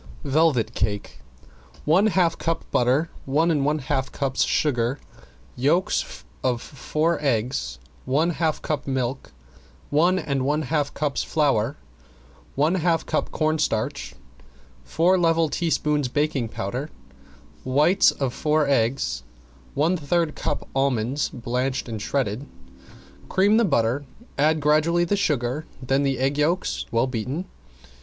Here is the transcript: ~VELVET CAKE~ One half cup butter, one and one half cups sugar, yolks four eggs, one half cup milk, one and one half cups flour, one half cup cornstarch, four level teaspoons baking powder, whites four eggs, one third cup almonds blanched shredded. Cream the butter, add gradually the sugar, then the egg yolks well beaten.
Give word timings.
~VELVET 0.23 0.73
CAKE~ 0.73 1.19
One 1.85 2.07
half 2.07 2.35
cup 2.39 2.65
butter, 2.71 3.11
one 3.25 3.51
and 3.51 3.63
one 3.63 3.77
half 3.77 4.11
cups 4.11 4.43
sugar, 4.43 4.99
yolks 5.55 6.01
four 6.57 7.19
eggs, 7.23 7.77
one 8.05 8.31
half 8.31 8.63
cup 8.63 8.87
milk, 8.87 9.31
one 9.91 10.17
and 10.17 10.43
one 10.43 10.63
half 10.63 10.91
cups 10.95 11.21
flour, 11.21 11.77
one 12.55 12.73
half 12.81 13.05
cup 13.05 13.29
cornstarch, 13.29 14.15
four 14.83 15.19
level 15.19 15.49
teaspoons 15.49 16.07
baking 16.07 16.49
powder, 16.49 16.89
whites 17.63 18.11
four 18.31 18.67
eggs, 18.67 19.21
one 19.75 19.95
third 19.97 20.35
cup 20.35 20.67
almonds 20.75 21.29
blanched 21.29 21.91
shredded. 22.01 22.47
Cream 23.29 23.57
the 23.57 23.65
butter, 23.65 24.05
add 24.35 24.61
gradually 24.61 25.03
the 25.03 25.15
sugar, 25.15 25.67
then 25.79 26.01
the 26.01 26.17
egg 26.17 26.39
yolks 26.39 26.87
well 26.89 27.05
beaten. 27.05 27.45